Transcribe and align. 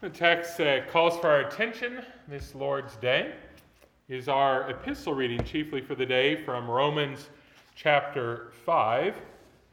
The 0.00 0.08
text 0.08 0.60
uh, 0.60 0.86
calls 0.86 1.18
for 1.18 1.26
our 1.26 1.40
attention 1.40 2.04
this 2.28 2.54
Lord's 2.54 2.94
Day 2.98 3.34
is 4.08 4.28
our 4.28 4.70
epistle 4.70 5.12
reading, 5.12 5.42
chiefly 5.42 5.80
for 5.80 5.96
the 5.96 6.06
day 6.06 6.36
from 6.36 6.70
Romans 6.70 7.30
chapter 7.74 8.52
5, 8.64 9.16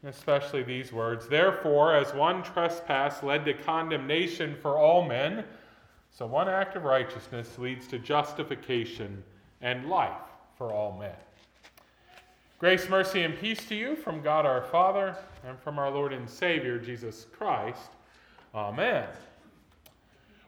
especially 0.02 0.64
these 0.64 0.92
words 0.92 1.28
Therefore, 1.28 1.94
as 1.94 2.12
one 2.12 2.42
trespass 2.42 3.22
led 3.22 3.44
to 3.44 3.54
condemnation 3.54 4.56
for 4.60 4.76
all 4.76 5.06
men, 5.06 5.44
so 6.10 6.26
one 6.26 6.48
act 6.48 6.74
of 6.74 6.82
righteousness 6.82 7.56
leads 7.56 7.86
to 7.86 8.00
justification 8.00 9.22
and 9.60 9.88
life 9.88 10.10
for 10.58 10.72
all 10.72 10.98
men. 10.98 11.14
Grace, 12.58 12.88
mercy, 12.88 13.22
and 13.22 13.38
peace 13.38 13.64
to 13.68 13.76
you 13.76 13.94
from 13.94 14.22
God 14.22 14.44
our 14.44 14.62
Father 14.62 15.16
and 15.46 15.56
from 15.60 15.78
our 15.78 15.90
Lord 15.90 16.12
and 16.12 16.28
Savior, 16.28 16.80
Jesus 16.80 17.26
Christ. 17.32 17.90
Amen. 18.52 19.06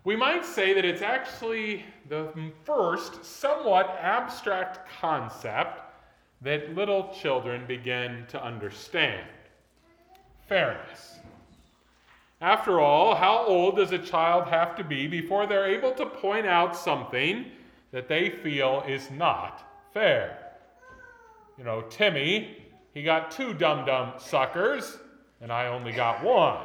We 0.09 0.17
might 0.17 0.47
say 0.47 0.73
that 0.73 0.87
it's 0.87 1.03
actually 1.03 1.85
the 2.09 2.33
first 2.65 3.27
somewhat 3.27 3.99
abstract 4.01 4.89
concept 4.99 5.83
that 6.41 6.75
little 6.75 7.13
children 7.21 7.67
begin 7.69 8.25
to 8.31 8.43
understand 8.43 9.29
fairness. 10.49 11.19
After 12.41 12.81
all, 12.81 13.17
how 13.17 13.45
old 13.47 13.77
does 13.77 13.93
a 13.93 13.99
child 13.99 14.49
have 14.49 14.75
to 14.77 14.83
be 14.83 15.09
before 15.09 15.47
they're 15.47 15.67
able 15.67 15.93
to 15.97 16.07
point 16.07 16.47
out 16.47 16.75
something 16.75 17.45
that 17.93 18.09
they 18.09 18.31
feel 18.31 18.83
is 18.89 19.11
not 19.11 19.63
fair? 19.93 20.55
You 21.59 21.65
know, 21.65 21.83
Timmy, 21.83 22.57
he 22.95 23.03
got 23.03 23.31
two 23.31 23.53
dum 23.53 23.85
dum 23.85 24.15
suckers, 24.17 24.97
and 25.43 25.53
I 25.53 25.67
only 25.67 25.93
got 25.93 26.25
one. 26.25 26.65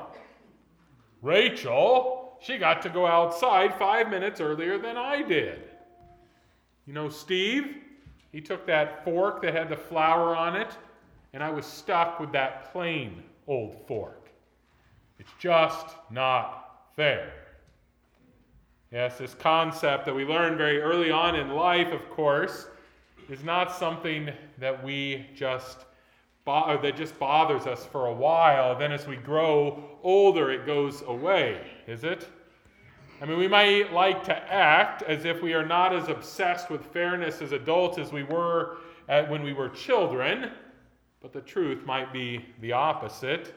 Rachel, 1.21 2.22
she 2.43 2.57
got 2.57 2.81
to 2.81 2.89
go 2.89 3.07
outside 3.07 3.73
five 3.75 4.09
minutes 4.09 4.41
earlier 4.41 4.77
than 4.77 4.97
I 4.97 5.21
did. 5.21 5.63
You 6.85 6.93
know, 6.93 7.09
Steve, 7.09 7.77
he 8.31 8.41
took 8.41 8.67
that 8.67 9.05
fork 9.05 9.41
that 9.43 9.53
had 9.53 9.69
the 9.69 9.77
flour 9.77 10.35
on 10.35 10.55
it, 10.55 10.77
and 11.33 11.41
I 11.41 11.49
was 11.49 11.65
stuck 11.65 12.19
with 12.19 12.33
that 12.33 12.71
plain 12.71 13.23
old 13.47 13.77
fork. 13.87 14.29
It's 15.19 15.31
just 15.39 15.95
not 16.11 16.81
fair. 16.95 17.31
Yes, 18.91 19.17
this 19.17 19.33
concept 19.33 20.05
that 20.05 20.13
we 20.13 20.25
learn 20.25 20.57
very 20.57 20.81
early 20.81 21.11
on 21.11 21.35
in 21.35 21.49
life, 21.49 21.93
of 21.93 22.09
course, 22.09 22.67
is 23.29 23.43
not 23.43 23.73
something 23.73 24.29
that 24.59 24.83
we 24.83 25.25
just 25.33 25.85
bo- 26.45 26.77
that 26.81 26.97
just 26.97 27.17
bothers 27.17 27.65
us 27.65 27.85
for 27.85 28.07
a 28.07 28.13
while. 28.13 28.77
Then, 28.77 28.91
as 28.91 29.07
we 29.07 29.15
grow 29.15 29.97
older, 30.03 30.51
it 30.51 30.65
goes 30.65 31.01
away, 31.07 31.61
is 31.87 32.03
it? 32.03 32.27
I 33.23 33.25
mean, 33.25 33.37
we 33.37 33.47
might 33.47 33.93
like 33.93 34.25
to 34.25 34.35
act 34.53 35.01
as 35.03 35.23
if 35.23 35.41
we 35.41 35.53
are 35.53 35.65
not 35.65 35.95
as 35.95 36.09
obsessed 36.09 36.69
with 36.69 36.85
fairness 36.87 37.41
as 37.41 37.53
adults 37.53 37.97
as 37.97 38.11
we 38.11 38.23
were 38.23 38.79
when 39.07 39.43
we 39.43 39.53
were 39.53 39.69
children, 39.69 40.51
but 41.21 41.31
the 41.31 41.39
truth 41.39 41.85
might 41.85 42.11
be 42.11 42.43
the 42.59 42.73
opposite. 42.73 43.53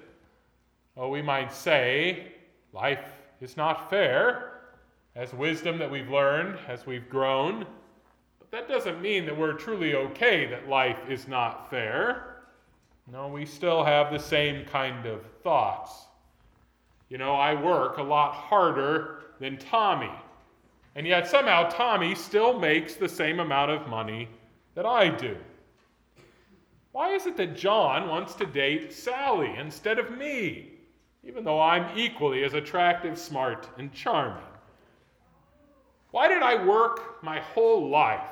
Well, 0.95 1.11
we 1.11 1.21
might 1.21 1.53
say 1.53 2.35
life 2.73 3.11
is 3.41 3.57
not 3.57 3.91
fair 3.91 4.61
as 5.17 5.33
wisdom 5.33 5.79
that 5.79 5.91
we've 5.91 6.11
learned 6.11 6.61
as 6.69 6.87
we've 6.87 7.09
grown, 7.11 7.67
but 8.39 8.53
that 8.53 8.69
doesn't 8.69 9.03
mean 9.03 9.27
that 9.27 9.37
we're 9.37 9.55
truly 9.55 9.97
okay 9.97 10.47
that 10.47 10.69
life 10.69 10.99
is 11.09 11.27
not 11.27 11.69
fair. 11.71 12.37
No, 13.11 13.27
we 13.27 13.45
still 13.45 13.83
have 13.83 14.13
the 14.13 14.21
same 14.21 14.65
kind 14.65 15.07
of 15.07 15.23
thoughts. 15.43 16.05
You 17.09 17.19
know, 17.19 17.35
I 17.35 17.61
work 17.61 17.99
a 17.99 18.03
lot 18.03 18.33
harder 18.33 19.16
than 19.39 19.57
Tommy. 19.57 20.11
And 20.95 21.07
yet 21.07 21.29
somehow 21.29 21.69
Tommy 21.69 22.15
still 22.15 22.59
makes 22.59 22.95
the 22.95 23.09
same 23.09 23.41
amount 23.41 23.71
of 23.71 23.89
money 23.89 24.29
that 24.75 24.87
I 24.87 25.09
do. 25.09 25.37
Why 26.93 27.11
is 27.11 27.27
it 27.27 27.37
that 27.37 27.57
John 27.57 28.09
wants 28.09 28.35
to 28.37 28.47
date 28.47 28.93
Sally 28.93 29.55
instead 29.59 29.99
of 29.99 30.17
me, 30.17 30.73
even 31.23 31.45
though 31.45 31.61
I'm 31.61 31.99
equally 31.99 32.45
as 32.45 32.55
attractive, 32.55 33.19
smart, 33.19 33.69
and 33.77 33.93
charming? 33.93 34.43
Why 36.13 36.29
did 36.29 36.43
I 36.43 36.65
work 36.65 37.23
my 37.23 37.41
whole 37.41 37.91
life 37.91 38.31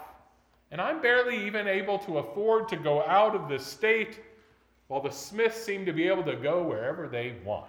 and 0.70 0.80
I'm 0.80 1.02
barely 1.02 1.46
even 1.46 1.68
able 1.68 1.98
to 2.00 2.18
afford 2.18 2.68
to 2.70 2.76
go 2.76 3.04
out 3.04 3.34
of 3.34 3.50
the 3.50 3.58
state 3.58 4.20
while 4.88 5.02
the 5.02 5.10
Smiths 5.10 5.62
seem 5.62 5.84
to 5.84 5.92
be 5.92 6.08
able 6.08 6.24
to 6.24 6.36
go 6.36 6.62
wherever 6.62 7.06
they 7.06 7.34
want? 7.44 7.68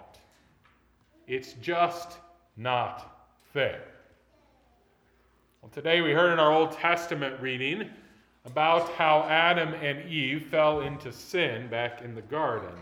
It's 1.26 1.52
just 1.54 2.16
not 2.56 3.15
fair. 3.56 3.80
Well, 5.62 5.70
today 5.70 6.02
we 6.02 6.12
heard 6.12 6.30
in 6.30 6.38
our 6.38 6.52
Old 6.52 6.72
Testament 6.72 7.40
reading 7.40 7.88
about 8.44 8.90
how 8.90 9.22
Adam 9.30 9.72
and 9.72 10.06
Eve 10.10 10.48
fell 10.50 10.82
into 10.82 11.10
sin 11.10 11.66
back 11.70 12.02
in 12.02 12.14
the 12.14 12.20
garden. 12.20 12.76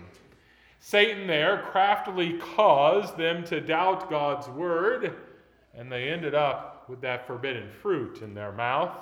Satan 0.80 1.28
there 1.28 1.62
craftily 1.70 2.40
caused 2.56 3.16
them 3.16 3.44
to 3.44 3.60
doubt 3.60 4.10
God's 4.10 4.48
word, 4.48 5.14
and 5.74 5.92
they 5.92 6.08
ended 6.08 6.34
up 6.34 6.88
with 6.88 7.00
that 7.02 7.24
forbidden 7.24 7.70
fruit 7.70 8.20
in 8.22 8.34
their 8.34 8.50
mouth. 8.50 8.98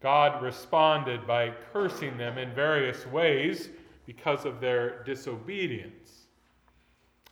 God 0.00 0.44
responded 0.44 1.26
by 1.26 1.54
cursing 1.72 2.16
them 2.16 2.38
in 2.38 2.54
various 2.54 3.04
ways 3.08 3.68
because 4.06 4.44
of 4.44 4.60
their 4.60 5.02
disobedience. 5.02 6.26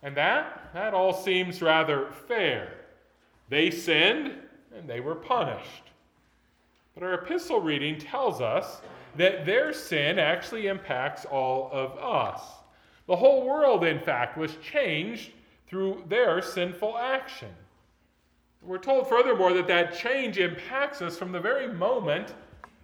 And 0.03 0.17
that, 0.17 0.71
that 0.73 0.93
all 0.93 1.13
seems 1.13 1.61
rather 1.61 2.11
fair. 2.27 2.73
They 3.49 3.71
sinned 3.71 4.33
and 4.75 4.87
they 4.87 4.99
were 4.99 5.15
punished. 5.15 5.91
But 6.93 7.03
our 7.03 7.13
epistle 7.15 7.59
reading 7.59 7.97
tells 7.97 8.41
us 8.41 8.81
that 9.15 9.45
their 9.45 9.73
sin 9.73 10.19
actually 10.19 10.67
impacts 10.67 11.25
all 11.25 11.69
of 11.71 11.97
us. 11.97 12.41
The 13.07 13.15
whole 13.15 13.45
world, 13.45 13.83
in 13.83 13.99
fact, 13.99 14.37
was 14.37 14.55
changed 14.57 15.31
through 15.67 16.03
their 16.07 16.41
sinful 16.41 16.97
action. 16.97 17.49
We're 18.61 18.77
told, 18.77 19.07
furthermore, 19.07 19.53
that 19.53 19.67
that 19.67 19.97
change 19.97 20.37
impacts 20.37 21.01
us 21.01 21.17
from 21.17 21.31
the 21.31 21.39
very 21.39 21.67
moment 21.67 22.33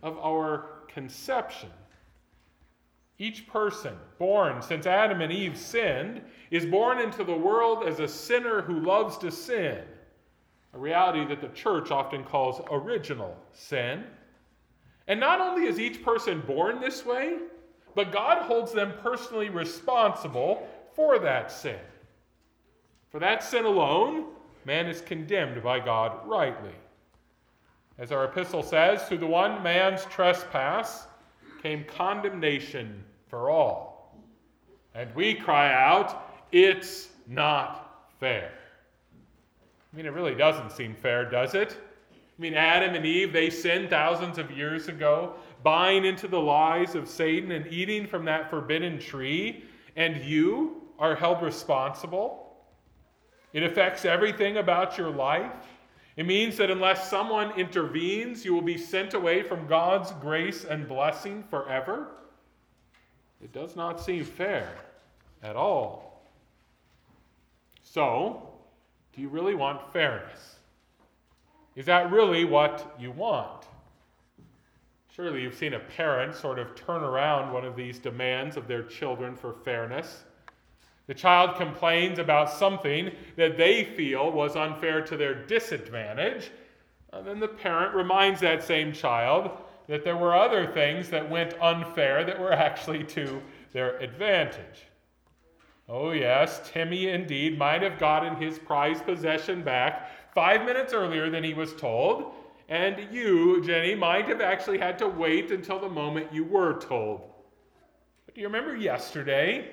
of 0.01 0.17
our 0.17 0.69
conception. 0.87 1.69
Each 3.19 3.47
person 3.47 3.93
born 4.17 4.61
since 4.61 4.87
Adam 4.87 5.21
and 5.21 5.31
Eve 5.31 5.57
sinned 5.57 6.21
is 6.51 6.65
born 6.65 6.99
into 6.99 7.23
the 7.23 7.35
world 7.35 7.87
as 7.87 7.99
a 7.99 8.07
sinner 8.07 8.61
who 8.61 8.79
loves 8.79 9.17
to 9.19 9.31
sin 9.31 9.83
a 10.75 10.77
reality 10.77 11.25
that 11.25 11.41
the 11.41 11.47
church 11.49 11.89
often 11.89 12.23
calls 12.23 12.61
original 12.69 13.35
sin. 13.53 14.03
And 15.07 15.19
not 15.19 15.39
only 15.39 15.67
is 15.67 15.79
each 15.79 16.03
person 16.03 16.41
born 16.41 16.81
this 16.81 17.05
way, 17.05 17.37
but 17.95 18.11
God 18.11 18.43
holds 18.43 18.73
them 18.73 18.93
personally 19.01 19.49
responsible 19.49 20.67
for 20.93 21.17
that 21.19 21.51
sin. 21.51 21.79
For 23.09 23.19
that 23.19 23.41
sin 23.41 23.63
alone, 23.63 24.25
man 24.65 24.87
is 24.87 24.99
condemned 24.99 25.63
by 25.63 25.79
God 25.79 26.27
rightly. 26.27 26.75
As 27.97 28.11
our 28.11 28.25
epistle 28.25 28.63
says, 28.63 29.03
through 29.03 29.19
the 29.19 29.27
one 29.27 29.63
man's 29.63 30.03
trespass 30.05 31.07
came 31.63 31.85
condemnation 31.85 33.01
for 33.29 33.49
all. 33.49 34.13
And 34.93 35.13
we 35.15 35.35
cry 35.35 35.71
out, 35.73 36.45
It's 36.51 37.09
not 37.27 38.09
fair. 38.19 38.51
I 39.95 39.97
mean, 39.97 40.07
it 40.07 40.13
really 40.13 40.35
doesn't 40.35 40.73
seem 40.73 40.93
fair, 40.93 41.23
does 41.23 41.53
it? 41.53 41.77
I 42.11 42.41
mean, 42.41 42.53
Adam 42.53 42.95
and 42.95 43.05
Eve, 43.05 43.31
they 43.31 43.49
sinned 43.49 43.89
thousands 43.89 44.37
of 44.37 44.51
years 44.51 44.89
ago, 44.89 45.35
buying 45.63 46.03
into 46.03 46.27
the 46.27 46.37
lies 46.37 46.95
of 46.95 47.07
Satan 47.07 47.51
and 47.51 47.65
eating 47.67 48.05
from 48.05 48.25
that 48.25 48.49
forbidden 48.49 48.99
tree, 48.99 49.63
and 49.95 50.17
you 50.17 50.81
are 50.99 51.15
held 51.15 51.41
responsible. 51.41 52.57
It 53.53 53.63
affects 53.63 54.03
everything 54.03 54.57
about 54.57 54.97
your 54.97 55.11
life. 55.11 55.65
It 56.17 56.25
means 56.25 56.57
that 56.57 56.69
unless 56.69 57.09
someone 57.09 57.57
intervenes, 57.57 58.43
you 58.43 58.53
will 58.53 58.61
be 58.61 58.77
sent 58.77 59.13
away 59.13 59.43
from 59.43 59.65
God's 59.65 60.11
grace 60.19 60.65
and 60.65 60.89
blessing 60.89 61.41
forever. 61.49 62.17
It 63.41 63.53
does 63.53 63.77
not 63.77 64.01
seem 64.01 64.25
fair 64.25 64.69
at 65.41 65.55
all. 65.55 66.21
So, 67.81 68.54
do 69.15 69.21
you 69.21 69.29
really 69.29 69.55
want 69.55 69.93
fairness? 69.93 70.57
Is 71.75 71.85
that 71.85 72.11
really 72.11 72.43
what 72.43 72.95
you 72.99 73.11
want? 73.11 73.65
Surely 75.15 75.41
you've 75.41 75.55
seen 75.55 75.73
a 75.73 75.79
parent 75.79 76.35
sort 76.35 76.59
of 76.59 76.75
turn 76.75 77.01
around 77.01 77.53
one 77.53 77.63
of 77.63 77.77
these 77.77 77.99
demands 77.99 78.57
of 78.57 78.67
their 78.67 78.83
children 78.83 79.35
for 79.35 79.53
fairness. 79.53 80.25
The 81.07 81.13
child 81.13 81.55
complains 81.55 82.19
about 82.19 82.49
something 82.49 83.11
that 83.37 83.57
they 83.57 83.85
feel 83.85 84.31
was 84.31 84.55
unfair 84.55 85.01
to 85.01 85.15
their 85.15 85.33
disadvantage. 85.33 86.51
And 87.13 87.25
then 87.25 87.39
the 87.39 87.47
parent 87.47 87.95
reminds 87.95 88.41
that 88.41 88.63
same 88.63 88.91
child 88.91 89.51
that 89.87 90.03
there 90.03 90.17
were 90.17 90.35
other 90.35 90.67
things 90.67 91.09
that 91.11 91.29
went 91.29 91.53
unfair 91.61 92.25
that 92.25 92.39
were 92.39 92.51
actually 92.67 93.03
to 93.05 93.41
their 93.71 93.97
advantage. 93.99 94.87
Oh, 95.87 96.11
yes, 96.11 96.67
Timmy 96.71 97.09
indeed 97.09 97.59
might 97.59 97.83
have 97.83 97.99
gotten 97.99 98.35
his 98.37 98.57
prized 98.57 99.05
possession 99.05 99.61
back 99.61 100.09
five 100.33 100.65
minutes 100.65 100.93
earlier 100.93 101.29
than 101.29 101.43
he 101.43 101.53
was 101.53 101.75
told, 101.75 102.33
and 102.69 103.07
you, 103.13 103.63
Jenny, 103.63 103.93
might 103.93 104.27
have 104.27 104.41
actually 104.41 104.79
had 104.79 104.97
to 104.97 105.07
wait 105.07 105.51
until 105.51 105.79
the 105.79 105.89
moment 105.89 106.33
you 106.33 106.43
were 106.43 106.79
told. 106.79 107.29
But 108.25 108.33
do 108.33 108.41
you 108.41 108.47
remember 108.47 108.75
yesterday 108.75 109.69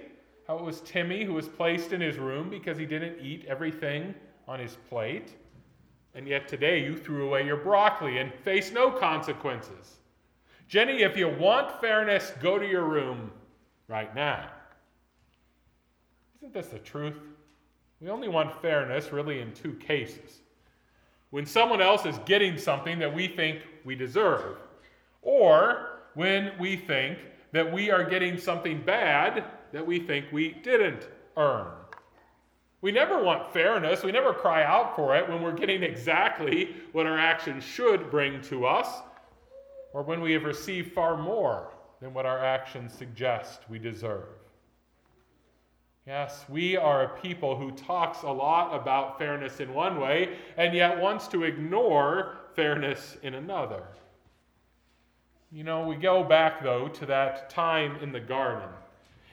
how 0.46 0.58
it 0.58 0.64
was 0.64 0.82
Timmy 0.82 1.24
who 1.24 1.32
was 1.32 1.48
placed 1.48 1.92
in 1.92 2.00
his 2.02 2.18
room 2.18 2.50
because 2.50 2.76
he 2.76 2.84
didn't 2.84 3.24
eat 3.24 3.46
everything 3.48 4.14
on 4.46 4.60
his 4.60 4.76
plate? 4.90 5.34
And 6.14 6.28
yet 6.28 6.46
today 6.46 6.84
you 6.84 6.98
threw 6.98 7.26
away 7.26 7.46
your 7.46 7.56
broccoli 7.56 8.18
and 8.18 8.34
face 8.44 8.70
no 8.70 8.90
consequences. 8.90 9.96
Jenny, 10.68 11.02
if 11.02 11.16
you 11.16 11.28
want 11.28 11.80
fairness, 11.80 12.34
go 12.42 12.58
to 12.58 12.66
your 12.66 12.84
room 12.84 13.30
right 13.88 14.14
now. 14.14 14.50
Isn't 16.42 16.54
this 16.54 16.66
the 16.66 16.80
truth? 16.80 17.20
We 18.00 18.08
only 18.08 18.26
want 18.26 18.60
fairness 18.60 19.12
really 19.12 19.40
in 19.40 19.52
two 19.52 19.74
cases 19.74 20.40
when 21.30 21.46
someone 21.46 21.80
else 21.80 22.04
is 22.04 22.18
getting 22.26 22.58
something 22.58 22.98
that 22.98 23.14
we 23.14 23.28
think 23.28 23.60
we 23.84 23.94
deserve, 23.94 24.56
or 25.22 26.00
when 26.14 26.50
we 26.58 26.74
think 26.74 27.16
that 27.52 27.72
we 27.72 27.92
are 27.92 28.02
getting 28.02 28.36
something 28.36 28.82
bad 28.82 29.44
that 29.70 29.86
we 29.86 30.00
think 30.00 30.26
we 30.32 30.54
didn't 30.64 31.08
earn. 31.36 31.68
We 32.80 32.90
never 32.90 33.22
want 33.22 33.52
fairness. 33.52 34.02
We 34.02 34.10
never 34.10 34.34
cry 34.34 34.64
out 34.64 34.96
for 34.96 35.14
it 35.16 35.28
when 35.28 35.42
we're 35.42 35.52
getting 35.52 35.84
exactly 35.84 36.74
what 36.90 37.06
our 37.06 37.18
actions 37.18 37.62
should 37.62 38.10
bring 38.10 38.42
to 38.42 38.66
us, 38.66 38.88
or 39.92 40.02
when 40.02 40.20
we 40.20 40.32
have 40.32 40.42
received 40.42 40.92
far 40.92 41.16
more 41.16 41.72
than 42.00 42.12
what 42.12 42.26
our 42.26 42.44
actions 42.44 42.92
suggest 42.92 43.60
we 43.70 43.78
deserve. 43.78 44.26
Yes, 46.06 46.44
we 46.48 46.76
are 46.76 47.04
a 47.04 47.20
people 47.20 47.56
who 47.56 47.70
talks 47.70 48.22
a 48.22 48.30
lot 48.30 48.74
about 48.74 49.18
fairness 49.18 49.60
in 49.60 49.72
one 49.72 50.00
way 50.00 50.36
and 50.56 50.74
yet 50.74 51.00
wants 51.00 51.28
to 51.28 51.44
ignore 51.44 52.38
fairness 52.56 53.16
in 53.22 53.34
another. 53.34 53.84
You 55.52 55.62
know, 55.62 55.86
we 55.86 55.94
go 55.94 56.24
back, 56.24 56.62
though, 56.62 56.88
to 56.88 57.06
that 57.06 57.50
time 57.50 57.96
in 58.02 58.10
the 58.10 58.18
garden. 58.18 58.68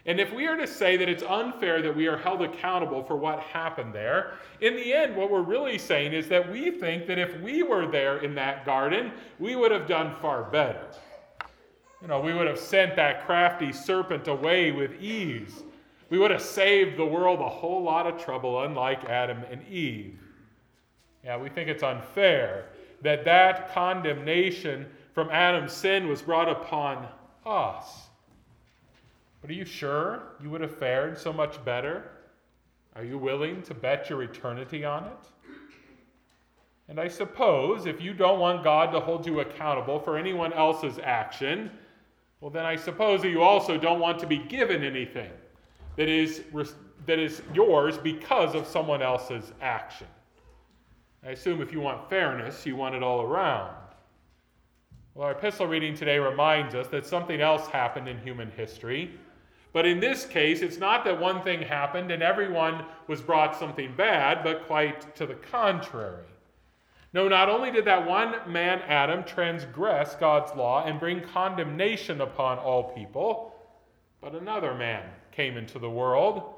And 0.05 0.19
if 0.19 0.31
we 0.31 0.45
are 0.45 0.57
to 0.57 0.67
say 0.67 0.95
that 0.95 1.09
it's 1.09 1.23
unfair 1.23 1.81
that 1.81 1.95
we 1.95 2.07
are 2.07 2.17
held 2.17 2.43
accountable 2.43 3.03
for 3.03 3.15
what 3.15 3.39
happened 3.39 3.93
there, 3.93 4.33
in 4.61 4.75
the 4.75 4.93
end, 4.93 5.15
what 5.15 5.31
we're 5.31 5.41
really 5.41 5.77
saying 5.77 6.13
is 6.13 6.27
that 6.27 6.51
we 6.51 6.69
think 6.69 7.07
that 7.07 7.17
if 7.17 7.39
we 7.41 7.63
were 7.63 7.87
there 7.87 8.19
in 8.19 8.35
that 8.35 8.63
garden, 8.63 9.11
we 9.39 9.55
would 9.55 9.71
have 9.71 9.87
done 9.87 10.13
far 10.21 10.43
better. 10.43 10.85
You 12.01 12.07
know, 12.07 12.19
we 12.19 12.33
would 12.33 12.47
have 12.47 12.59
sent 12.59 12.95
that 12.95 13.25
crafty 13.25 13.73
serpent 13.73 14.27
away 14.27 14.71
with 14.71 15.01
ease 15.01 15.63
we 16.09 16.17
would 16.17 16.31
have 16.31 16.41
saved 16.41 16.97
the 16.97 17.05
world 17.05 17.39
a 17.39 17.49
whole 17.49 17.83
lot 17.83 18.07
of 18.07 18.23
trouble, 18.23 18.63
unlike 18.63 19.05
Adam 19.05 19.43
and 19.51 19.65
Eve. 19.67 20.19
Yeah, 21.23 21.37
we 21.37 21.49
think 21.49 21.69
it's 21.69 21.83
unfair 21.83 22.65
that 23.01 23.25
that 23.25 23.71
condemnation 23.73 24.87
from 25.13 25.29
Adam's 25.29 25.73
sin 25.73 26.07
was 26.07 26.21
brought 26.21 26.49
upon 26.49 27.07
us. 27.45 28.07
But 29.41 29.51
are 29.51 29.53
you 29.53 29.65
sure 29.65 30.23
you 30.41 30.49
would 30.49 30.61
have 30.61 30.77
fared 30.77 31.17
so 31.17 31.31
much 31.31 31.63
better? 31.63 32.11
Are 32.95 33.03
you 33.03 33.17
willing 33.17 33.61
to 33.63 33.73
bet 33.73 34.09
your 34.09 34.23
eternity 34.23 34.83
on 34.83 35.05
it? 35.05 35.51
And 36.89 36.99
I 36.99 37.07
suppose 37.07 37.85
if 37.85 38.01
you 38.01 38.13
don't 38.13 38.39
want 38.39 38.63
God 38.63 38.91
to 38.91 38.99
hold 38.99 39.25
you 39.25 39.41
accountable 39.41 39.99
for 39.99 40.17
anyone 40.17 40.51
else's 40.53 40.99
action, 41.03 41.69
well, 42.41 42.49
then 42.49 42.65
I 42.65 42.75
suppose 42.75 43.21
that 43.21 43.29
you 43.29 43.43
also 43.43 43.77
don't 43.77 43.99
want 43.99 44.19
to 44.19 44.27
be 44.27 44.39
given 44.39 44.83
anything 44.83 45.31
that 45.99 46.07
is, 46.07 46.43
that 47.07 47.19
is 47.19 47.41
yours 47.53 47.97
because 47.97 48.55
of 48.55 48.65
someone 48.65 49.01
else's 49.01 49.51
action. 49.61 50.07
I 51.25 51.31
assume 51.31 51.61
if 51.61 51.73
you 51.73 51.81
want 51.81 52.09
fairness, 52.09 52.65
you 52.65 52.77
want 52.77 52.95
it 52.95 53.03
all 53.03 53.21
around. 53.21 53.75
Well, 55.13 55.25
our 55.25 55.33
epistle 55.33 55.67
reading 55.67 55.95
today 55.95 56.17
reminds 56.17 56.73
us 56.73 56.87
that 56.87 57.05
something 57.05 57.41
else 57.41 57.67
happened 57.67 58.07
in 58.07 58.17
human 58.19 58.49
history. 58.51 59.11
But 59.73 59.85
in 59.85 59.99
this 59.99 60.25
case, 60.25 60.61
it's 60.61 60.77
not 60.77 61.03
that 61.03 61.19
one 61.19 61.41
thing 61.41 61.61
happened 61.61 62.11
and 62.11 62.23
everyone 62.23 62.85
was 63.07 63.21
brought 63.21 63.59
something 63.59 63.93
bad, 63.97 64.41
but 64.41 64.67
quite 64.67 65.13
to 65.17 65.25
the 65.25 65.35
contrary. 65.35 66.23
No, 67.11 67.27
not 67.27 67.49
only 67.49 67.71
did 67.71 67.83
that 67.83 68.07
one 68.07 68.35
man, 68.49 68.81
Adam, 68.87 69.25
transgress 69.25 70.15
God's 70.15 70.55
law 70.55 70.85
and 70.85 70.97
bring 70.97 71.19
condemnation 71.19 72.21
upon 72.21 72.57
all 72.57 72.93
people, 72.93 73.53
but 74.21 74.33
another 74.33 74.73
man, 74.73 75.03
came 75.31 75.57
into 75.57 75.79
the 75.79 75.89
world. 75.89 76.53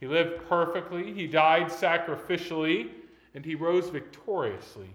He 0.00 0.06
lived 0.06 0.48
perfectly, 0.48 1.12
he 1.12 1.26
died 1.26 1.66
sacrificially, 1.66 2.90
and 3.34 3.44
he 3.44 3.54
rose 3.54 3.88
victoriously, 3.90 4.90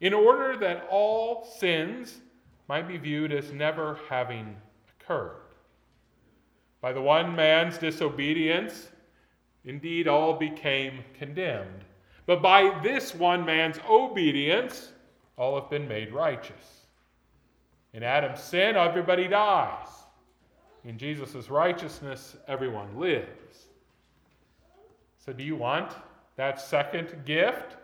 in 0.00 0.14
order 0.14 0.56
that 0.58 0.86
all 0.90 1.44
sins 1.58 2.20
might 2.68 2.88
be 2.88 2.96
viewed 2.96 3.32
as 3.32 3.52
never 3.52 3.98
having 4.08 4.56
occurred. 4.88 5.36
By 6.80 6.92
the 6.92 7.02
one 7.02 7.36
man's 7.36 7.78
disobedience, 7.78 8.88
indeed 9.64 10.08
all 10.08 10.34
became 10.34 11.04
condemned. 11.18 11.84
But 12.26 12.42
by 12.42 12.80
this 12.82 13.14
one 13.14 13.44
man's 13.44 13.78
obedience, 13.88 14.92
all 15.36 15.60
have 15.60 15.70
been 15.70 15.86
made 15.86 16.12
righteous. 16.12 16.86
In 17.92 18.02
Adam's 18.02 18.40
sin, 18.40 18.76
everybody 18.76 19.28
dies. 19.28 19.88
In 20.84 20.98
Jesus' 20.98 21.48
righteousness, 21.48 22.36
everyone 22.48 22.98
lives. 22.98 23.66
So, 25.24 25.32
do 25.32 25.44
you 25.44 25.54
want 25.54 25.92
that 26.36 26.60
second 26.60 27.24
gift? 27.24 27.76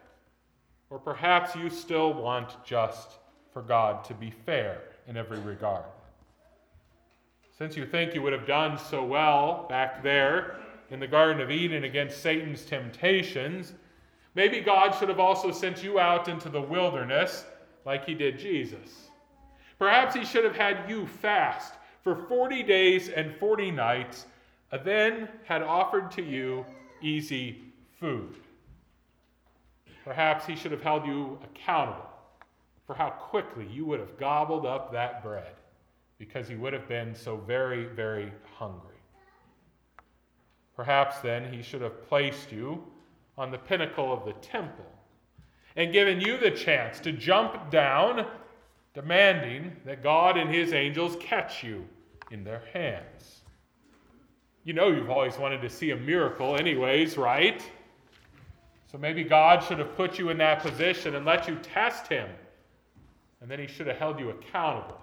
Or 0.90 0.98
perhaps 0.98 1.54
you 1.54 1.68
still 1.70 2.14
want 2.14 2.64
just 2.64 3.18
for 3.52 3.62
God 3.62 4.04
to 4.04 4.14
be 4.14 4.30
fair 4.30 4.80
in 5.06 5.16
every 5.16 5.38
regard? 5.38 5.84
Since 7.56 7.76
you 7.76 7.86
think 7.86 8.14
you 8.14 8.22
would 8.22 8.32
have 8.32 8.46
done 8.46 8.78
so 8.78 9.04
well 9.04 9.66
back 9.68 10.02
there 10.02 10.56
in 10.90 10.98
the 10.98 11.06
Garden 11.06 11.40
of 11.42 11.50
Eden 11.50 11.84
against 11.84 12.22
Satan's 12.22 12.64
temptations, 12.64 13.74
maybe 14.34 14.60
God 14.60 14.92
should 14.92 15.08
have 15.08 15.20
also 15.20 15.52
sent 15.52 15.82
you 15.82 16.00
out 16.00 16.28
into 16.28 16.48
the 16.48 16.60
wilderness 16.60 17.44
like 17.84 18.04
he 18.04 18.14
did 18.14 18.38
Jesus. 18.38 19.08
Perhaps 19.78 20.14
he 20.14 20.24
should 20.24 20.44
have 20.44 20.56
had 20.56 20.88
you 20.88 21.06
fast 21.06 21.74
for 22.08 22.26
40 22.26 22.62
days 22.62 23.10
and 23.10 23.36
40 23.36 23.70
nights, 23.70 24.24
uh, 24.72 24.78
then 24.78 25.28
had 25.44 25.60
offered 25.60 26.10
to 26.12 26.22
you 26.22 26.64
easy 27.02 27.58
food. 28.00 28.34
Perhaps 30.06 30.46
he 30.46 30.56
should 30.56 30.72
have 30.72 30.80
held 30.80 31.04
you 31.04 31.38
accountable 31.44 32.08
for 32.86 32.94
how 32.94 33.10
quickly 33.10 33.66
you 33.66 33.84
would 33.84 34.00
have 34.00 34.16
gobbled 34.18 34.64
up 34.64 34.90
that 34.90 35.22
bread 35.22 35.52
because 36.18 36.48
he 36.48 36.54
would 36.54 36.72
have 36.72 36.88
been 36.88 37.14
so 37.14 37.36
very, 37.36 37.84
very 37.84 38.32
hungry. 38.54 38.96
Perhaps 40.74 41.18
then 41.20 41.52
he 41.52 41.60
should 41.60 41.82
have 41.82 42.08
placed 42.08 42.50
you 42.50 42.82
on 43.36 43.50
the 43.50 43.58
pinnacle 43.58 44.10
of 44.10 44.24
the 44.24 44.32
temple 44.40 44.90
and 45.76 45.92
given 45.92 46.22
you 46.22 46.38
the 46.38 46.50
chance 46.50 47.00
to 47.00 47.12
jump 47.12 47.70
down 47.70 48.26
demanding 48.94 49.76
that 49.84 50.02
God 50.02 50.38
and 50.38 50.48
his 50.48 50.72
angels 50.72 51.14
catch 51.20 51.62
you 51.62 51.86
in 52.30 52.44
their 52.44 52.62
hands. 52.72 53.42
You 54.64 54.74
know, 54.74 54.88
you've 54.88 55.10
always 55.10 55.38
wanted 55.38 55.62
to 55.62 55.70
see 55.70 55.90
a 55.90 55.96
miracle, 55.96 56.56
anyways, 56.56 57.16
right? 57.16 57.62
So 58.90 58.98
maybe 58.98 59.24
God 59.24 59.62
should 59.62 59.78
have 59.78 59.96
put 59.96 60.18
you 60.18 60.30
in 60.30 60.38
that 60.38 60.60
position 60.60 61.14
and 61.14 61.24
let 61.24 61.48
you 61.48 61.56
test 61.56 62.06
him. 62.08 62.28
And 63.40 63.50
then 63.50 63.58
he 63.58 63.66
should 63.66 63.86
have 63.86 63.96
held 63.96 64.18
you 64.18 64.30
accountable 64.30 65.00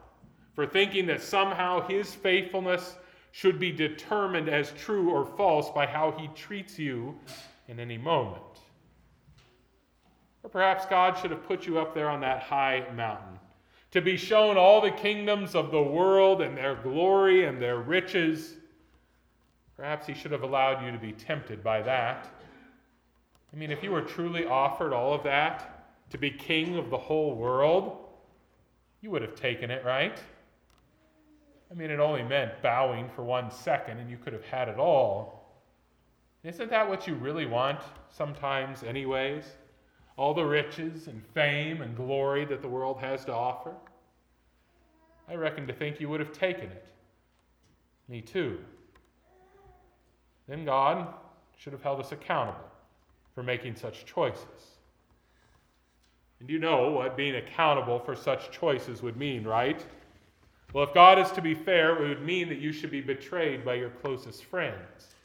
for 0.53 0.65
thinking 0.65 1.05
that 1.07 1.21
somehow 1.21 1.87
his 1.87 2.13
faithfulness 2.13 2.95
should 3.31 3.59
be 3.59 3.71
determined 3.71 4.49
as 4.49 4.71
true 4.71 5.09
or 5.09 5.25
false 5.25 5.69
by 5.69 5.85
how 5.85 6.11
he 6.11 6.27
treats 6.29 6.79
you 6.79 7.15
in 7.67 7.79
any 7.79 7.97
moment. 7.97 8.41
Or 10.43 10.49
perhaps 10.49 10.85
God 10.85 11.17
should 11.17 11.31
have 11.31 11.43
put 11.45 11.65
you 11.65 11.79
up 11.79 11.93
there 11.93 12.09
on 12.09 12.21
that 12.21 12.41
high 12.41 12.85
mountain 12.95 13.34
to 13.95 14.01
be 14.01 14.17
shown 14.17 14.57
all 14.57 14.81
the 14.81 14.91
kingdoms 14.91 15.55
of 15.55 15.71
the 15.71 15.81
world 15.81 16.41
and 16.41 16.57
their 16.57 16.75
glory 16.75 17.45
and 17.45 17.61
their 17.61 17.77
riches. 17.77 18.55
Perhaps 19.77 20.05
he 20.05 20.13
should 20.13 20.33
have 20.33 20.43
allowed 20.43 20.85
you 20.85 20.91
to 20.91 20.97
be 20.97 21.13
tempted 21.13 21.63
by 21.63 21.81
that. 21.81 22.27
I 23.53 23.55
mean, 23.55 23.71
if 23.71 23.81
you 23.81 23.91
were 23.91 24.01
truly 24.01 24.45
offered 24.45 24.91
all 24.91 25.13
of 25.13 25.23
that 25.23 25.87
to 26.09 26.17
be 26.17 26.29
king 26.29 26.75
of 26.75 26.89
the 26.89 26.97
whole 26.97 27.35
world, 27.35 27.99
you 28.99 29.11
would 29.11 29.21
have 29.21 29.33
taken 29.33 29.71
it, 29.71 29.85
right? 29.85 30.19
I 31.71 31.73
mean, 31.73 31.89
it 31.89 32.01
only 32.01 32.23
meant 32.23 32.61
bowing 32.61 33.07
for 33.07 33.23
one 33.23 33.49
second 33.49 33.99
and 33.99 34.11
you 34.11 34.17
could 34.17 34.33
have 34.33 34.43
had 34.43 34.67
it 34.67 34.77
all. 34.77 35.55
Isn't 36.43 36.69
that 36.69 36.89
what 36.89 37.07
you 37.07 37.15
really 37.15 37.45
want 37.45 37.79
sometimes, 38.09 38.83
anyways? 38.83 39.45
All 40.17 40.33
the 40.33 40.45
riches 40.45 41.07
and 41.07 41.21
fame 41.33 41.81
and 41.81 41.95
glory 41.95 42.45
that 42.45 42.61
the 42.61 42.67
world 42.67 42.99
has 42.99 43.25
to 43.25 43.33
offer? 43.33 43.73
I 45.27 45.35
reckon 45.35 45.67
to 45.67 45.73
think 45.73 45.99
you 45.99 46.09
would 46.09 46.19
have 46.19 46.31
taken 46.31 46.65
it. 46.65 46.85
Me 48.07 48.21
too. 48.21 48.59
then 50.47 50.63
God 50.63 51.13
should 51.57 51.73
have 51.73 51.81
held 51.81 51.99
us 51.99 52.11
accountable 52.11 52.69
for 53.33 53.41
making 53.41 53.75
such 53.75 54.05
choices. 54.05 54.75
And 56.39 56.49
you 56.49 56.59
know 56.59 56.91
what 56.91 57.17
being 57.17 57.35
accountable 57.35 57.99
for 57.99 58.15
such 58.15 58.51
choices 58.51 59.01
would 59.01 59.17
mean, 59.17 59.43
right? 59.43 59.83
Well, 60.73 60.83
if 60.83 60.93
God 60.93 61.17
is 61.17 61.31
to 61.31 61.41
be 61.41 61.55
fair, 61.55 61.95
it 62.03 62.07
would 62.07 62.25
mean 62.25 62.49
that 62.49 62.59
you 62.59 62.71
should 62.71 62.91
be 62.91 63.01
betrayed 63.01 63.63
by 63.63 63.75
your 63.75 63.89
closest 63.89 64.43
friends. 64.43 65.15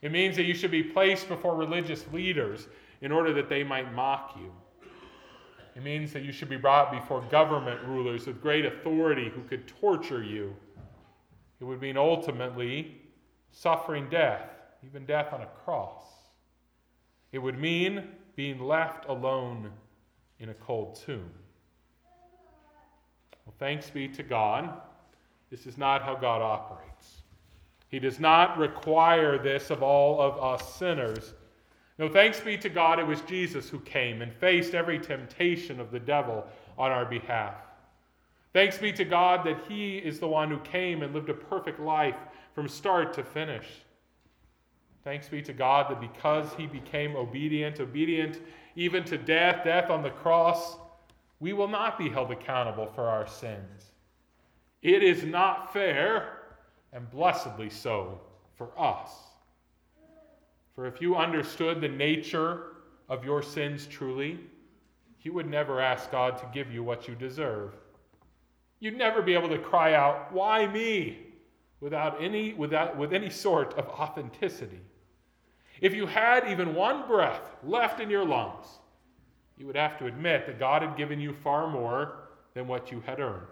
It 0.00 0.12
means 0.12 0.36
that 0.36 0.44
you 0.44 0.54
should 0.54 0.70
be 0.70 0.84
placed 0.84 1.28
before 1.28 1.56
religious 1.56 2.04
leaders 2.12 2.68
in 3.00 3.12
order 3.12 3.32
that 3.32 3.48
they 3.48 3.62
might 3.62 3.92
mock 3.94 4.36
you. 4.38 4.52
It 5.76 5.82
means 5.84 6.12
that 6.12 6.24
you 6.24 6.32
should 6.32 6.48
be 6.48 6.56
brought 6.56 6.90
before 6.90 7.20
government 7.30 7.80
rulers 7.84 8.26
with 8.26 8.42
great 8.42 8.66
authority 8.66 9.30
who 9.32 9.42
could 9.42 9.68
torture 9.68 10.24
you. 10.24 10.54
It 11.60 11.64
would 11.64 11.80
mean 11.80 11.96
ultimately 11.96 13.00
suffering 13.52 14.08
death, 14.10 14.50
even 14.84 15.06
death 15.06 15.32
on 15.32 15.42
a 15.42 15.48
cross. 15.64 16.04
It 17.32 17.38
would 17.38 17.58
mean 17.58 18.08
being 18.36 18.60
left 18.60 19.08
alone 19.08 19.70
in 20.40 20.48
a 20.48 20.54
cold 20.54 20.94
tomb. 20.94 21.30
Well, 23.44 23.54
thanks 23.58 23.90
be 23.90 24.08
to 24.08 24.22
God. 24.22 24.80
This 25.50 25.66
is 25.66 25.78
not 25.78 26.02
how 26.02 26.14
God 26.14 26.42
operates. 26.42 27.22
He 27.88 27.98
does 27.98 28.20
not 28.20 28.58
require 28.58 29.38
this 29.38 29.70
of 29.70 29.82
all 29.82 30.20
of 30.20 30.42
us 30.42 30.74
sinners. 30.74 31.34
No, 31.98 32.08
thanks 32.08 32.38
be 32.38 32.56
to 32.58 32.68
God, 32.68 33.00
it 33.00 33.06
was 33.06 33.20
Jesus 33.22 33.68
who 33.68 33.80
came 33.80 34.22
and 34.22 34.32
faced 34.32 34.74
every 34.74 35.00
temptation 35.00 35.80
of 35.80 35.90
the 35.90 35.98
devil 35.98 36.46
on 36.78 36.92
our 36.92 37.04
behalf. 37.04 37.54
Thanks 38.52 38.78
be 38.78 38.92
to 38.92 39.04
God 39.04 39.44
that 39.44 39.64
He 39.68 39.98
is 39.98 40.20
the 40.20 40.28
one 40.28 40.48
who 40.48 40.58
came 40.60 41.02
and 41.02 41.12
lived 41.12 41.28
a 41.28 41.34
perfect 41.34 41.80
life 41.80 42.16
from 42.54 42.68
start 42.68 43.12
to 43.14 43.24
finish. 43.24 43.66
Thanks 45.04 45.28
be 45.28 45.42
to 45.42 45.52
God 45.52 45.90
that 45.90 46.00
because 46.00 46.54
He 46.54 46.66
became 46.66 47.16
obedient, 47.16 47.80
obedient 47.80 48.40
even 48.76 49.02
to 49.04 49.18
death, 49.18 49.64
death 49.64 49.90
on 49.90 50.02
the 50.02 50.10
cross, 50.10 50.76
we 51.40 51.52
will 51.52 51.68
not 51.68 51.98
be 51.98 52.08
held 52.08 52.30
accountable 52.30 52.86
for 52.86 53.08
our 53.08 53.26
sins. 53.26 53.90
It 54.82 55.02
is 55.02 55.24
not 55.24 55.72
fair, 55.72 56.38
and 56.92 57.10
blessedly 57.10 57.70
so, 57.70 58.20
for 58.56 58.70
us. 58.78 59.10
For 60.78 60.86
if 60.86 61.00
you 61.00 61.16
understood 61.16 61.80
the 61.80 61.88
nature 61.88 62.66
of 63.08 63.24
your 63.24 63.42
sins 63.42 63.88
truly, 63.88 64.38
you 65.22 65.32
would 65.32 65.50
never 65.50 65.80
ask 65.80 66.08
God 66.12 66.38
to 66.38 66.46
give 66.54 66.70
you 66.70 66.84
what 66.84 67.08
you 67.08 67.16
deserve. 67.16 67.74
You'd 68.78 68.96
never 68.96 69.20
be 69.20 69.34
able 69.34 69.48
to 69.48 69.58
cry 69.58 69.94
out, 69.94 70.32
Why 70.32 70.68
me? 70.68 71.18
without 71.80 72.22
any, 72.22 72.54
without, 72.54 72.96
with 72.96 73.12
any 73.12 73.28
sort 73.28 73.74
of 73.74 73.88
authenticity. 73.88 74.78
If 75.80 75.94
you 75.94 76.06
had 76.06 76.48
even 76.48 76.76
one 76.76 77.08
breath 77.08 77.42
left 77.64 77.98
in 77.98 78.08
your 78.08 78.24
lungs, 78.24 78.66
you 79.56 79.66
would 79.66 79.74
have 79.74 79.98
to 79.98 80.06
admit 80.06 80.46
that 80.46 80.60
God 80.60 80.82
had 80.82 80.96
given 80.96 81.18
you 81.18 81.32
far 81.32 81.68
more 81.68 82.28
than 82.54 82.68
what 82.68 82.92
you 82.92 83.00
had 83.04 83.18
earned. 83.18 83.48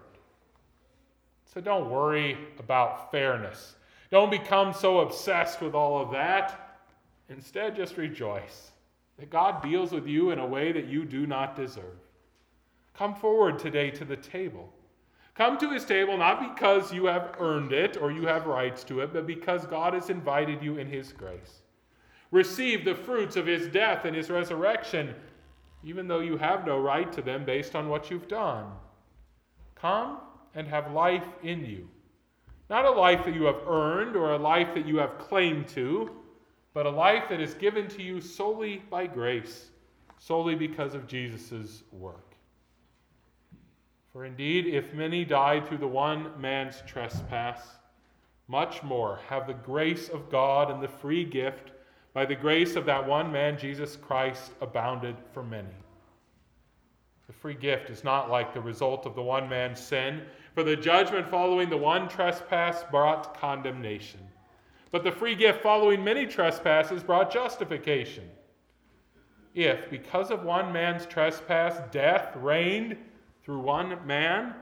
So 1.43 1.59
don't 1.59 1.89
worry 1.89 2.37
about 2.57 3.11
fairness. 3.11 3.75
Don't 4.11 4.31
become 4.31 4.71
so 4.71 4.99
obsessed 4.99 5.59
with 5.59 5.75
all 5.75 6.01
of 6.01 6.11
that. 6.11 6.66
Instead, 7.29 7.75
just 7.75 7.97
rejoice 7.97 8.71
that 9.17 9.29
God 9.29 9.61
deals 9.61 9.91
with 9.91 10.07
you 10.07 10.31
in 10.31 10.39
a 10.39 10.45
way 10.45 10.71
that 10.71 10.87
you 10.87 11.03
do 11.03 11.25
not 11.27 11.55
deserve. 11.55 11.99
Come 12.93 13.15
forward 13.15 13.59
today 13.59 13.91
to 13.91 14.05
the 14.05 14.15
table. 14.15 14.71
Come 15.35 15.57
to 15.59 15.71
his 15.71 15.85
table 15.85 16.17
not 16.17 16.55
because 16.55 16.91
you 16.91 17.05
have 17.05 17.35
earned 17.39 17.71
it 17.71 17.97
or 17.97 18.11
you 18.11 18.25
have 18.25 18.47
rights 18.47 18.83
to 18.85 19.01
it, 19.01 19.13
but 19.13 19.27
because 19.27 19.65
God 19.65 19.93
has 19.93 20.09
invited 20.09 20.63
you 20.63 20.77
in 20.77 20.87
his 20.87 21.13
grace. 21.13 21.61
Receive 22.31 22.83
the 22.83 22.95
fruits 22.95 23.35
of 23.35 23.45
his 23.45 23.67
death 23.67 24.05
and 24.05 24.15
his 24.15 24.29
resurrection, 24.29 25.13
even 25.83 26.07
though 26.07 26.19
you 26.19 26.37
have 26.37 26.65
no 26.65 26.79
right 26.79 27.11
to 27.13 27.21
them 27.21 27.45
based 27.45 27.75
on 27.75 27.87
what 27.87 28.09
you've 28.09 28.27
done. 28.27 28.65
Come 29.75 30.17
and 30.55 30.67
have 30.67 30.91
life 30.91 31.27
in 31.43 31.65
you. 31.65 31.87
Not 32.69 32.85
a 32.85 32.91
life 32.91 33.23
that 33.25 33.35
you 33.35 33.43
have 33.43 33.61
earned 33.67 34.15
or 34.15 34.33
a 34.33 34.37
life 34.37 34.73
that 34.73 34.87
you 34.87 34.97
have 34.97 35.19
claimed 35.19 35.67
to, 35.69 36.11
but 36.77 36.85
a 36.85 36.91
life 36.91 37.27
that 37.27 37.41
is 37.41 37.55
given 37.55 37.87
to 37.87 38.03
you 38.03 38.21
solely 38.21 38.83
by 38.91 39.07
grace, 39.07 39.71
solely 40.19 40.53
because 40.53 40.93
of 40.93 41.07
Jesus' 41.07 41.81
work. 41.91 42.35
For 44.13 44.25
indeed, 44.25 44.67
if 44.67 44.93
many 44.93 45.25
died 45.25 45.67
through 45.67 45.79
the 45.79 45.87
one 45.87 46.39
man's 46.39 46.83
trespass, 46.85 47.61
much 48.47 48.83
more 48.83 49.17
have 49.27 49.47
the 49.47 49.55
grace 49.55 50.09
of 50.09 50.29
God 50.29 50.69
and 50.69 50.79
the 50.79 50.87
free 50.87 51.25
gift 51.25 51.71
by 52.13 52.25
the 52.25 52.35
grace 52.35 52.75
of 52.75 52.85
that 52.85 53.07
one 53.07 53.31
man, 53.31 53.57
Jesus 53.57 53.95
Christ, 53.95 54.51
abounded 54.61 55.15
for 55.33 55.41
many. 55.41 55.73
The 57.25 57.33
free 57.33 57.55
gift 57.55 57.89
is 57.89 58.03
not 58.03 58.29
like 58.29 58.53
the 58.53 58.61
result 58.61 59.07
of 59.07 59.15
the 59.15 59.23
one 59.23 59.49
man's 59.49 59.79
sin, 59.79 60.21
for 60.53 60.63
the 60.63 60.75
judgment 60.75 61.27
following 61.27 61.71
the 61.71 61.75
one 61.75 62.07
trespass 62.07 62.83
brought 62.91 63.35
condemnation. 63.39 64.19
But 64.91 65.03
the 65.03 65.11
free 65.11 65.35
gift 65.35 65.61
following 65.61 66.03
many 66.03 66.25
trespasses 66.25 67.03
brought 67.03 67.31
justification. 67.31 68.29
If, 69.53 69.89
because 69.89 70.31
of 70.31 70.43
one 70.43 70.71
man's 70.71 71.05
trespass, 71.05 71.81
death 71.91 72.35
reigned 72.35 72.95
through 73.43 73.59
one 73.59 74.05
man, 74.05 74.53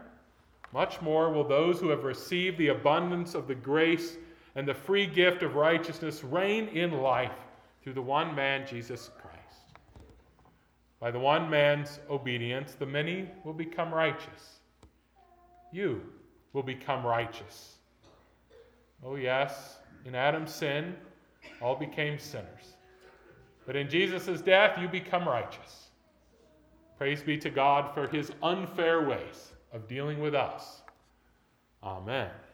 much 0.71 1.01
more 1.01 1.31
will 1.31 1.47
those 1.47 1.79
who 1.79 1.89
have 1.89 2.03
received 2.03 2.57
the 2.57 2.69
abundance 2.69 3.35
of 3.35 3.47
the 3.47 3.55
grace 3.55 4.17
and 4.55 4.67
the 4.67 4.73
free 4.73 5.05
gift 5.05 5.43
of 5.43 5.55
righteousness 5.55 6.23
reign 6.23 6.69
in 6.69 7.01
life 7.01 7.37
through 7.83 7.93
the 7.93 8.01
one 8.01 8.33
man, 8.33 8.65
Jesus 8.65 9.11
Christ. 9.21 9.25
By 10.99 11.11
the 11.11 11.19
one 11.19 11.49
man's 11.49 11.99
obedience, 12.09 12.73
the 12.73 12.85
many 12.85 13.29
will 13.43 13.53
become 13.53 13.93
righteous. 13.93 14.59
You 15.71 16.01
will 16.53 16.63
become 16.63 17.05
righteous. 17.05 17.75
Oh, 19.03 19.15
yes, 19.15 19.77
in 20.05 20.15
Adam's 20.15 20.53
sin, 20.53 20.95
all 21.61 21.75
became 21.75 22.17
sinners. 22.17 22.75
But 23.65 23.75
in 23.75 23.89
Jesus' 23.89 24.41
death, 24.41 24.77
you 24.79 24.87
become 24.87 25.27
righteous. 25.27 25.89
Praise 26.97 27.21
be 27.21 27.37
to 27.39 27.49
God 27.49 27.93
for 27.93 28.07
his 28.07 28.31
unfair 28.41 29.07
ways 29.07 29.51
of 29.73 29.87
dealing 29.87 30.21
with 30.21 30.35
us. 30.35 30.81
Amen. 31.83 32.29